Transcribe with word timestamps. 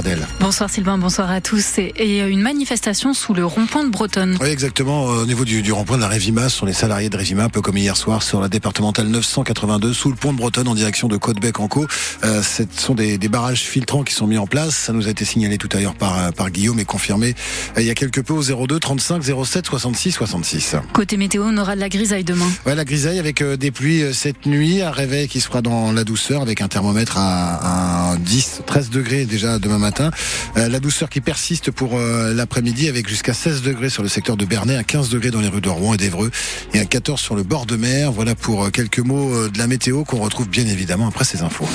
Adèle. 0.00 0.26
Bonsoir 0.40 0.68
Sylvain, 0.68 0.98
bonsoir 0.98 1.30
à 1.30 1.40
tous. 1.40 1.78
Et 1.78 2.18
une 2.18 2.40
manifestation 2.40 3.14
sous 3.14 3.34
le 3.34 3.46
rond-point 3.46 3.84
de 3.84 3.90
Bretonne. 3.90 4.36
Oui, 4.40 4.48
exactement. 4.48 5.04
Au 5.04 5.26
niveau 5.26 5.44
du, 5.44 5.62
du 5.62 5.72
rond-point 5.72 5.96
de 5.96 6.02
la 6.02 6.08
Révima, 6.08 6.48
ce 6.48 6.58
sont 6.58 6.66
les 6.66 6.72
salariés 6.72 7.08
de 7.08 7.16
Révima, 7.16 7.44
un 7.44 7.48
peu 7.48 7.60
comme 7.60 7.76
hier 7.76 7.96
soir 7.96 8.22
sur 8.22 8.40
la 8.40 8.48
départementale 8.48 9.06
982, 9.08 9.92
sous 9.92 10.10
le 10.10 10.16
pont 10.16 10.32
de 10.32 10.38
Bretonne 10.38 10.68
en 10.68 10.74
direction 10.74 11.08
de 11.08 11.16
Côte-Bec-en-Caux. 11.16 11.86
Euh, 12.24 12.42
ce 12.42 12.64
sont 12.76 12.94
des, 12.94 13.18
des, 13.18 13.28
barrages 13.28 13.60
filtrants 13.60 14.02
qui 14.02 14.14
sont 14.14 14.26
mis 14.26 14.38
en 14.38 14.46
place. 14.46 14.74
Ça 14.74 14.92
nous 14.92 15.06
a 15.06 15.10
été 15.10 15.24
signalé 15.24 15.58
tout 15.58 15.68
à 15.72 15.80
l'heure 15.80 15.94
par, 15.94 16.32
par 16.32 16.50
Guillaume 16.50 16.80
et 16.80 16.84
confirmé 16.84 17.34
euh, 17.76 17.80
il 17.80 17.86
y 17.86 17.90
a 17.90 17.94
quelques 17.94 18.22
peu 18.22 18.32
au 18.32 18.42
02 18.42 18.78
35 18.78 19.22
07 19.22 19.66
66 19.66 20.12
66. 20.12 20.76
Côté 20.92 21.16
météo, 21.16 21.44
on 21.46 21.56
aura 21.56 21.74
de 21.74 21.80
la 21.80 21.88
grisaille 21.88 22.24
demain. 22.24 22.48
Ouais, 22.66 22.74
la 22.74 22.84
grisaille 22.84 23.18
avec 23.18 23.42
euh, 23.42 23.56
des 23.56 23.70
pluies 23.70 24.02
euh, 24.02 24.12
cette 24.12 24.46
nuit, 24.46 24.82
un 24.82 24.90
réveil 24.90 25.28
qui 25.28 25.40
se 25.40 25.46
fera 25.46 25.62
dans 25.62 25.92
la 25.92 26.04
douceur 26.04 26.42
avec 26.42 26.60
un 26.60 26.68
thermomètre 26.68 27.16
à, 27.16 28.12
à 28.12 28.16
10, 28.30 28.62
13 28.64 28.90
degrés 28.90 29.24
déjà 29.24 29.58
demain 29.58 29.78
matin. 29.78 30.12
Euh, 30.56 30.68
la 30.68 30.78
douceur 30.78 31.08
qui 31.08 31.20
persiste 31.20 31.72
pour 31.72 31.98
euh, 31.98 32.32
l'après-midi 32.32 32.88
avec 32.88 33.08
jusqu'à 33.08 33.34
16 33.34 33.62
degrés 33.62 33.90
sur 33.90 34.04
le 34.04 34.08
secteur 34.08 34.36
de 34.36 34.44
Bernay, 34.44 34.76
à 34.76 34.84
15 34.84 35.08
degrés 35.08 35.32
dans 35.32 35.40
les 35.40 35.48
rues 35.48 35.60
de 35.60 35.68
Rouen 35.68 35.94
et 35.94 35.96
d'Evreux 35.96 36.30
et 36.72 36.78
à 36.78 36.84
14 36.84 37.20
sur 37.20 37.34
le 37.34 37.42
bord 37.42 37.66
de 37.66 37.74
mer. 37.74 38.12
Voilà 38.12 38.36
pour 38.36 38.66
euh, 38.66 38.70
quelques 38.70 39.00
mots 39.00 39.48
de 39.48 39.58
la 39.58 39.66
météo 39.66 40.04
qu'on 40.04 40.20
retrouve 40.20 40.48
bien 40.48 40.64
évidemment 40.64 41.08
après 41.08 41.24
ces 41.24 41.42
infos. 41.42 41.66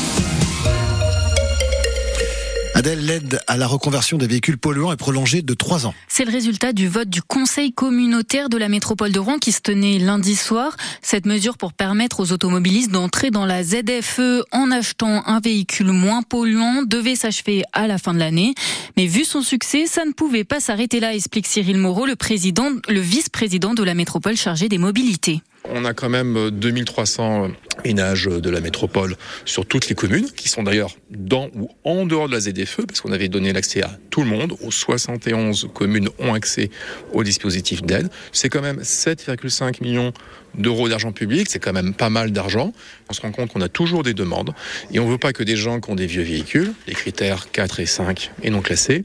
L'aide 2.93 3.41
à 3.47 3.57
la 3.57 3.65
reconversion 3.65 4.19
des 4.19 4.27
véhicules 4.27 4.59
polluants 4.59 4.91
est 4.91 4.97
prolongée 4.97 5.41
de 5.41 5.53
trois 5.55 5.87
ans. 5.87 5.95
C'est 6.07 6.23
le 6.23 6.31
résultat 6.31 6.71
du 6.71 6.87
vote 6.87 7.09
du 7.09 7.23
Conseil 7.23 7.73
communautaire 7.73 8.47
de 8.47 8.57
la 8.57 8.69
métropole 8.69 9.11
de 9.11 9.17
Rouen 9.17 9.39
qui 9.39 9.51
se 9.51 9.61
tenait 9.61 9.97
lundi 9.97 10.35
soir. 10.35 10.77
Cette 11.01 11.25
mesure 11.25 11.57
pour 11.57 11.73
permettre 11.73 12.19
aux 12.19 12.31
automobilistes 12.31 12.91
d'entrer 12.91 13.31
dans 13.31 13.45
la 13.45 13.63
ZFE 13.63 14.43
en 14.51 14.69
achetant 14.69 15.23
un 15.25 15.39
véhicule 15.39 15.87
moins 15.87 16.21
polluant 16.21 16.83
devait 16.83 17.15
s'achever 17.15 17.63
à 17.73 17.87
la 17.87 17.97
fin 17.97 18.13
de 18.13 18.19
l'année. 18.19 18.53
Mais 18.97 19.07
vu 19.07 19.25
son 19.25 19.41
succès, 19.41 19.87
ça 19.87 20.05
ne 20.05 20.11
pouvait 20.11 20.43
pas 20.43 20.59
s'arrêter 20.59 20.99
là, 20.99 21.15
explique 21.15 21.47
Cyril 21.47 21.77
Moreau, 21.77 22.05
le 22.05 22.15
le 22.15 22.99
vice-président 22.99 23.73
de 23.73 23.83
la 23.83 23.95
métropole 23.95 24.37
chargé 24.37 24.69
des 24.69 24.77
mobilités. 24.77 25.41
On 25.69 25.85
a 25.85 25.93
quand 25.93 26.09
même 26.09 26.51
2300 26.51 27.49
ménages 27.83 28.25
de 28.25 28.49
la 28.49 28.61
métropole 28.61 29.15
sur 29.45 29.65
toutes 29.65 29.89
les 29.89 29.95
communes, 29.95 30.29
qui 30.31 30.49
sont 30.49 30.63
d'ailleurs 30.63 30.95
dans 31.09 31.49
ou 31.53 31.69
en 31.83 32.05
dehors 32.05 32.27
de 32.27 32.33
la 32.33 32.39
ZFE, 32.39 32.85
parce 32.87 33.01
qu'on 33.01 33.11
avait 33.11 33.29
donné 33.29 33.53
l'accès 33.53 33.83
à 33.83 33.97
tout 34.09 34.21
le 34.21 34.27
monde. 34.27 34.53
Aux 34.61 34.71
71 34.71 35.69
communes 35.73 36.09
ont 36.19 36.33
accès 36.33 36.69
au 37.13 37.23
dispositif 37.23 37.81
d'aide. 37.81 38.09
C'est 38.31 38.49
quand 38.49 38.61
même 38.61 38.79
7,5 38.79 39.81
millions 39.81 40.13
d'euros 40.57 40.87
d'argent 40.87 41.11
public, 41.11 41.47
c'est 41.49 41.59
quand 41.59 41.73
même 41.73 41.93
pas 41.93 42.09
mal 42.09 42.31
d'argent. 42.31 42.71
On 43.09 43.13
se 43.13 43.21
rend 43.21 43.31
compte 43.31 43.51
qu'on 43.51 43.61
a 43.61 43.67
toujours 43.67 44.03
des 44.03 44.13
demandes 44.13 44.53
et 44.91 44.99
on 44.99 45.07
veut 45.07 45.17
pas 45.17 45.33
que 45.33 45.43
des 45.43 45.57
gens 45.57 45.81
qui 45.81 45.89
ont 45.89 45.95
des 45.95 46.07
vieux 46.07 46.23
véhicules, 46.23 46.73
les 46.87 46.93
critères 46.93 47.51
4 47.51 47.81
et 47.81 47.85
5 47.85 48.31
et 48.41 48.49
non 48.49 48.61
classés, 48.61 49.03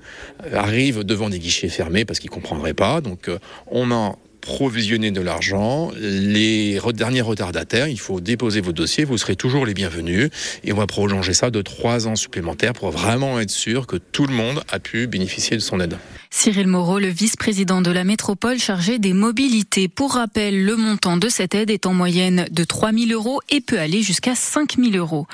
arrivent 0.54 1.02
devant 1.02 1.28
des 1.28 1.40
guichets 1.40 1.68
fermés 1.68 2.04
parce 2.04 2.20
qu'ils 2.20 2.30
comprendraient 2.30 2.74
pas. 2.74 3.00
Donc 3.00 3.28
on 3.66 3.90
a 3.90 4.16
provisionner 4.40 5.10
de 5.10 5.20
l'argent. 5.20 5.90
Les 5.98 6.78
derniers 6.94 7.20
retardataires, 7.20 7.88
il 7.88 8.00
faut 8.00 8.20
déposer 8.20 8.60
vos 8.60 8.72
dossiers, 8.72 9.04
vous 9.04 9.18
serez 9.18 9.36
toujours 9.36 9.66
les 9.66 9.74
bienvenus. 9.74 10.30
Et 10.64 10.72
on 10.72 10.76
va 10.76 10.86
prolonger 10.86 11.32
ça 11.32 11.50
de 11.50 11.62
trois 11.62 12.08
ans 12.08 12.16
supplémentaires 12.16 12.72
pour 12.72 12.90
vraiment 12.90 13.40
être 13.40 13.50
sûr 13.50 13.86
que 13.86 13.96
tout 13.96 14.26
le 14.26 14.34
monde 14.34 14.62
a 14.70 14.78
pu 14.78 15.06
bénéficier 15.06 15.56
de 15.56 15.62
son 15.62 15.80
aide. 15.80 15.96
Cyril 16.32 16.68
Moreau, 16.68 17.00
le 17.00 17.08
vice-président 17.08 17.82
de 17.82 17.90
la 17.90 18.04
métropole 18.04 18.58
chargé 18.58 19.00
des 19.00 19.12
mobilités. 19.12 19.88
Pour 19.88 20.14
rappel, 20.14 20.64
le 20.64 20.76
montant 20.76 21.16
de 21.16 21.28
cette 21.28 21.56
aide 21.56 21.70
est 21.70 21.86
en 21.86 21.92
moyenne 21.92 22.46
de 22.52 22.62
3 22.62 22.92
000 22.92 23.10
euros 23.10 23.40
et 23.50 23.60
peut 23.60 23.80
aller 23.80 24.02
jusqu'à 24.02 24.36
5 24.36 24.76
000 24.76 24.94
euros. 24.94 25.26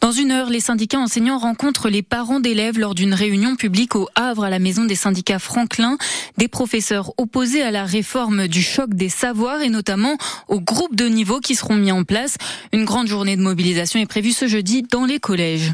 Dans 0.00 0.12
une 0.12 0.30
heure, 0.30 0.48
les 0.48 0.60
syndicats 0.60 1.00
enseignants 1.00 1.38
rencontrent 1.38 1.88
les 1.88 2.02
parents 2.02 2.38
d'élèves 2.38 2.78
lors 2.78 2.94
d'une 2.94 3.12
réunion 3.12 3.56
publique 3.56 3.96
au 3.96 4.08
Havre 4.14 4.44
à 4.44 4.50
la 4.50 4.60
maison 4.60 4.84
des 4.84 4.94
syndicats 4.94 5.40
Franklin. 5.40 5.98
Des 6.38 6.46
professeurs 6.46 7.12
opposés 7.18 7.62
à 7.62 7.72
la 7.72 7.84
réforme 7.84 8.45
du 8.48 8.62
choc 8.62 8.94
des 8.94 9.08
savoirs 9.08 9.62
et 9.62 9.68
notamment 9.68 10.16
aux 10.48 10.60
groupes 10.60 10.96
de 10.96 11.06
niveau 11.06 11.40
qui 11.40 11.54
seront 11.54 11.76
mis 11.76 11.92
en 11.92 12.04
place. 12.04 12.36
Une 12.72 12.84
grande 12.84 13.08
journée 13.08 13.36
de 13.36 13.42
mobilisation 13.42 14.00
est 14.00 14.06
prévue 14.06 14.32
ce 14.32 14.46
jeudi 14.46 14.82
dans 14.82 15.04
les 15.04 15.18
collèges. 15.18 15.72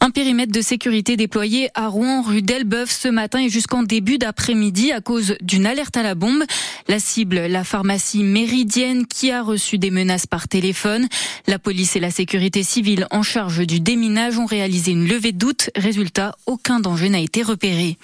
Un 0.00 0.10
périmètre 0.10 0.52
de 0.52 0.60
sécurité 0.60 1.16
déployé 1.16 1.70
à 1.74 1.88
Rouen, 1.88 2.22
rue 2.22 2.42
d'Elbeuf 2.42 2.90
ce 2.90 3.08
matin 3.08 3.40
et 3.40 3.48
jusqu'en 3.48 3.82
début 3.82 4.18
d'après-midi 4.18 4.92
à 4.92 5.00
cause 5.00 5.36
d'une 5.40 5.66
alerte 5.66 5.96
à 5.96 6.02
la 6.02 6.14
bombe. 6.14 6.44
La 6.88 6.98
cible, 6.98 7.46
la 7.46 7.64
pharmacie 7.64 8.22
Méridienne 8.22 9.06
qui 9.06 9.30
a 9.30 9.42
reçu 9.42 9.78
des 9.78 9.90
menaces 9.90 10.26
par 10.26 10.48
téléphone. 10.48 11.08
La 11.46 11.58
police 11.58 11.96
et 11.96 12.00
la 12.00 12.10
sécurité 12.10 12.62
civile 12.62 13.06
en 13.10 13.22
charge 13.22 13.66
du 13.66 13.80
déminage 13.80 14.38
ont 14.38 14.46
réalisé 14.46 14.92
une 14.92 15.06
levée 15.06 15.32
de 15.32 15.38
doute. 15.38 15.70
Résultat, 15.76 16.34
aucun 16.46 16.80
danger 16.80 17.08
n'a 17.08 17.20
été 17.20 17.42
repéré. 17.42 17.98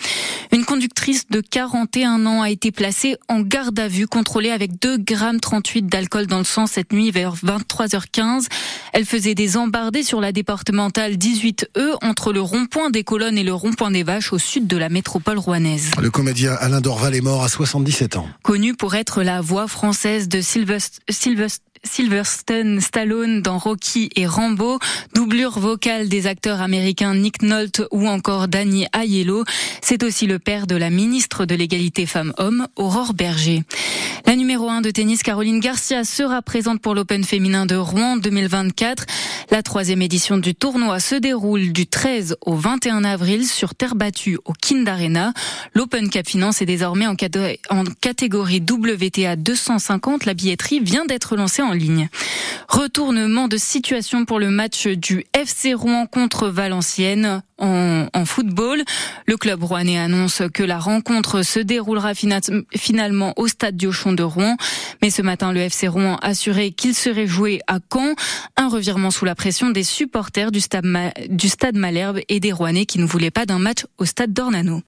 Une 0.53 0.65
conductrice 0.65 1.28
de 1.28 1.41
41 1.41 2.27
ans 2.27 2.43
a 2.43 2.50
été 2.50 2.71
placée 2.71 3.17
en 3.28 3.41
garde 3.41 3.78
à 3.78 3.88
vue, 3.88 4.03
contrôlée 4.06 4.50
avec 4.50 4.81
2 4.81 4.98
grammes 4.98 5.41
38 5.41 5.87
d'alcool 5.87 6.26
dans 6.26 6.38
le 6.38 6.44
sang 6.44 6.66
cette 6.66 6.92
nuit 6.92 7.10
vers 7.10 7.34
23h15. 7.34 8.47
Elle 8.92 9.04
faisait 9.04 9.34
des 9.34 9.56
embardées 9.56 10.03
sur 10.03 10.20
la 10.20 10.32
départementale 10.32 11.15
18E 11.15 11.97
entre 12.03 12.32
le 12.32 12.41
rond-point 12.41 12.91
des 12.91 13.04
colonnes 13.04 13.38
et 13.38 13.44
le 13.44 13.54
rond-point 13.54 13.91
des 13.91 14.03
vaches 14.03 14.32
au 14.32 14.38
sud 14.38 14.66
de 14.66 14.76
la 14.76 14.88
métropole 14.88 15.38
rouennaise. 15.38 15.91
Le 16.00 16.10
comédien 16.10 16.54
Alain 16.60 16.81
Dorval 16.81 17.14
est 17.14 17.20
mort 17.20 17.43
à 17.43 17.48
77 17.48 18.16
ans. 18.16 18.28
Connu 18.43 18.75
pour 18.75 18.94
être 18.94 19.22
la 19.22 19.41
voix 19.41 19.69
française 19.69 20.28
de 20.28 20.41
Sylvester, 20.41 21.00
Sylvester 21.09 21.64
Sylvester 21.84 22.81
Stallone 22.81 23.43
dans 23.43 23.59
Rocky 23.59 24.10
et 24.16 24.26
Rambo, 24.26 24.78
doublure 25.14 25.59
vocale 25.59 26.09
des 26.09 26.26
acteurs 26.26 26.60
américains 26.60 27.14
Nick 27.14 27.43
Nolte 27.43 27.82
ou 27.91 28.09
encore 28.09 28.48
Danny 28.48 28.87
Aiello. 28.94 29.44
C'est 29.82 30.03
aussi 30.03 30.26
le 30.26 30.38
père 30.38 30.66
de 30.66 30.76
la 30.76 30.91
ministre 30.91 31.44
de 31.44 31.54
l'égalité 31.54 32.06
femmes-hommes, 32.06 32.66
Aurore 32.76 33.14
Berger. 33.14 33.62
La 34.27 34.37
numéro 34.37 34.71
1 34.71 34.81
de 34.81 34.91
tennis, 34.91 35.23
Caroline 35.23 35.61
Garcia, 35.61 36.03
sera 36.03 36.41
présente 36.41 36.81
pour 36.81 36.95
l'Open 36.95 37.25
féminin 37.25 37.67
de 37.67 37.77
Rouen 37.77 38.17
2024. 38.17 39.05
La 39.51 39.62
troisième 39.62 40.01
édition 40.01 40.39
du 40.39 40.55
tournoi 40.55 40.99
se 40.99 41.15
déroule 41.15 41.73
du 41.73 41.87
13 41.87 42.37
au 42.41 42.55
21 42.55 43.05
avril 43.05 43.47
sur 43.47 43.75
terre 43.75 43.95
battue 43.95 44.39
au 44.47 44.55
Kind 44.55 44.89
Arena. 44.89 45.35
L'Open 45.75 46.09
Cup 46.09 46.27
Finance 46.27 46.62
est 46.62 46.67
désormais 46.67 47.07
en, 47.07 47.17
catégorie 48.01 48.62
WTA 48.62 49.37
250. 49.37 50.25
La 50.25 50.33
billetterie 50.33 50.81
vient 50.81 51.05
d'être 51.05 51.37
lancée 51.37 51.62
en 51.62 51.73
ligne. 51.73 52.09
Retournement 52.69 53.47
de 53.47 53.59
situation 53.59 54.25
pour 54.25 54.39
le 54.39 54.49
match 54.49 54.87
du 54.87 55.27
FC 55.35 55.75
Rouen 55.75 56.06
contre 56.06 56.49
Valenciennes 56.49 57.43
en, 57.59 58.25
football. 58.25 58.82
Le 59.26 59.37
club 59.37 59.62
rouennais 59.62 59.98
annonce 59.98 60.42
que 60.53 60.62
la 60.62 60.78
rencontre 60.78 61.42
se 61.42 61.60
déroulera 61.60 62.12
finalement 62.15 63.32
au 63.37 63.48
stade 63.48 63.76
Diochon 63.76 64.12
de 64.12 64.22
Rouen. 64.22 64.56
Mais 65.03 65.10
ce 65.10 65.22
matin, 65.22 65.53
le 65.53 65.60
FC 65.60 65.88
Rouen 65.88 66.16
a 66.22 66.28
assuré 66.28 66.72
qu'il 66.72 66.94
serait 66.94 67.26
joué 67.26 67.60
à 67.66 67.78
Caen. 67.93 68.14
Un 68.56 68.69
revirement 68.69 69.10
sous 69.10 69.25
la 69.25 69.34
pression 69.34 69.70
des 69.70 69.84
supporters 69.84 70.50
du 70.50 70.60
stade, 70.60 70.87
du 71.28 71.48
stade 71.48 71.76
Malherbe 71.76 72.20
et 72.28 72.41
des 72.41 72.53
Rouennais 72.53 72.87
qui 72.87 72.98
ne 72.98 73.06
voulaient 73.06 73.31
pas 73.31 73.47
d'un 73.47 73.59
match 73.59 73.87
au 73.98 74.04
stade 74.04 74.32
d'Ornano. 74.32 74.81